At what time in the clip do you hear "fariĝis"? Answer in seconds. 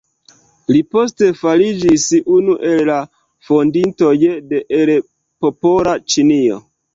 1.41-2.05